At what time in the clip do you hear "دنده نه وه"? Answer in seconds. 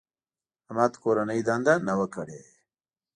1.47-2.07